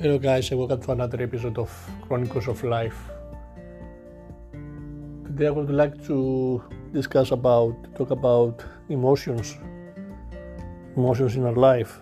[0.00, 1.70] Hello, guys, and welcome to another episode of
[2.08, 2.96] Chronicles of Life.
[5.26, 9.58] Today, I would like to discuss about, talk about emotions,
[10.96, 12.00] emotions in our life.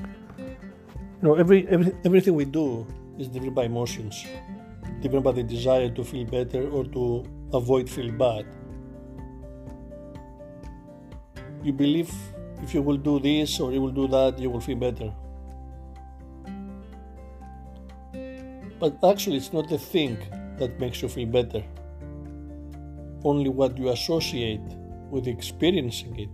[0.00, 2.84] You know, every, every everything we do
[3.16, 4.26] is driven by emotions,
[5.02, 8.44] driven by the desire to feel better or to avoid feeling bad.
[11.62, 12.12] You believe
[12.60, 15.12] if you will do this or you will do that, you will feel better
[18.80, 20.16] But actually, it's not the thing
[20.56, 21.62] that makes you feel better,
[23.24, 24.62] only what you associate
[25.10, 26.30] with experiencing it.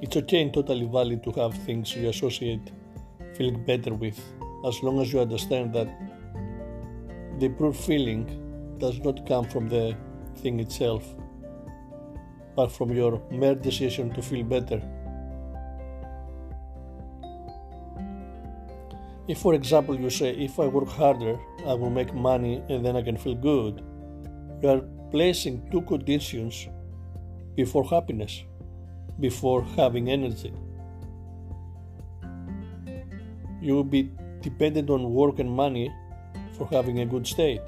[0.00, 2.70] It's okay and totally valid to have things you associate
[3.36, 4.20] feeling better with,
[4.64, 5.88] as long as you understand that
[7.38, 9.96] the improved feeling does not come from the
[10.36, 11.04] thing itself,
[12.54, 14.80] but from your mere decision to feel better.
[19.26, 22.94] If, for example, you say, If I work harder, I will make money and then
[22.94, 23.82] I can feel good,
[24.62, 26.68] you are placing two conditions
[27.54, 28.44] before happiness,
[29.20, 30.52] before having energy.
[33.62, 34.10] You will be
[34.42, 35.90] dependent on work and money
[36.56, 37.60] for having a good state.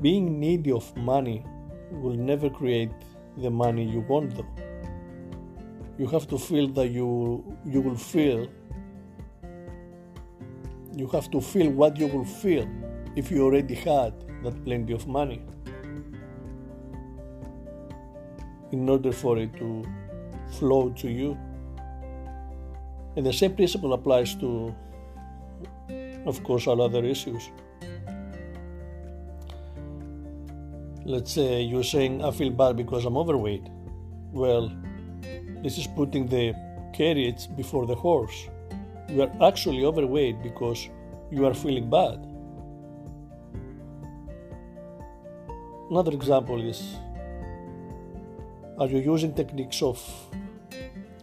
[0.00, 1.44] Being needy of money
[1.90, 2.90] will never create
[3.36, 4.46] the money you want though.
[5.98, 8.48] You have to feel that you you will feel
[10.94, 12.68] you have to feel what you will feel
[13.16, 15.42] if you already had that plenty of money
[18.72, 19.84] in order for it to
[20.58, 21.38] flow to you.
[23.16, 24.74] And the same principle applies to
[26.26, 27.50] of course, all other issues.
[31.04, 33.68] Let's say you're saying, I feel bad because I'm overweight.
[34.32, 34.72] Well,
[35.62, 36.54] this is putting the
[36.92, 38.48] carriage before the horse.
[39.08, 40.88] You are actually overweight because
[41.30, 42.24] you are feeling bad.
[45.90, 46.96] Another example is
[48.78, 49.98] Are you using techniques of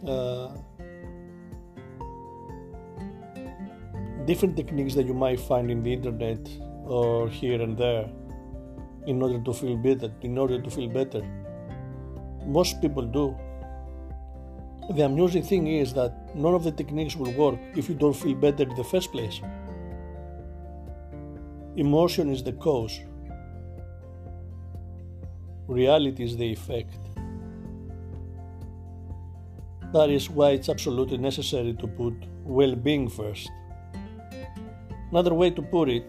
[0.06, 0.48] uh,
[4.30, 6.48] different techniques that you might find in the internet
[6.84, 8.08] or here and there
[9.06, 11.22] in order to feel better in order to feel better.
[12.58, 13.24] Most people do.
[14.96, 18.36] The amusing thing is that none of the techniques will work if you don't feel
[18.46, 19.40] better in the first place.
[21.76, 23.00] Emotion is the cause.
[25.66, 26.98] Reality is the effect.
[29.92, 32.14] That is why it's absolutely necessary to put
[32.44, 33.50] well-being first
[35.10, 36.04] Another way to put it,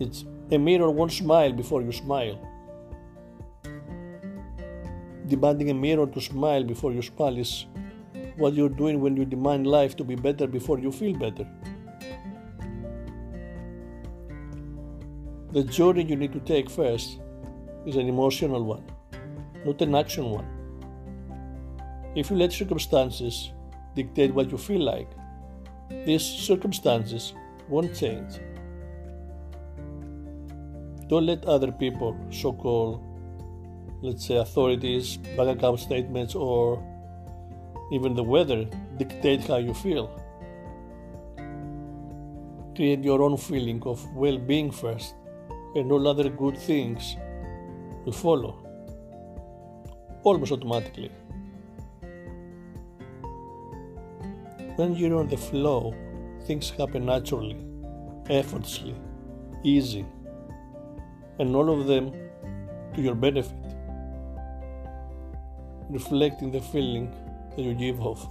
[0.00, 2.38] it's a mirror won't smile before you smile.
[5.28, 7.66] Demanding a mirror to smile before you smile is
[8.36, 11.46] what you're doing when you demand life to be better before you feel better.
[15.52, 17.20] The journey you need to take first
[17.86, 18.84] is an emotional one,
[19.64, 20.46] not an action one.
[22.16, 23.52] If you let circumstances
[23.94, 25.08] dictate what you feel like,
[25.90, 27.34] these circumstances
[27.68, 28.38] won't change.
[31.08, 33.02] Don't let other people, so called,
[34.02, 36.82] let's say, authorities, bank account statements, or
[37.92, 38.64] even the weather
[38.96, 40.08] dictate how you feel.
[42.76, 45.14] Create your own feeling of well being first,
[45.74, 47.16] and all other good things
[48.04, 48.56] will follow
[50.22, 51.10] almost automatically.
[54.80, 55.94] When you're on the flow,
[56.46, 57.58] things happen naturally,
[58.30, 58.94] effortlessly,
[59.62, 60.06] easy,
[61.38, 62.10] and all of them
[62.94, 63.76] to your benefit,
[65.90, 67.12] reflecting the feeling
[67.54, 68.26] that you give off.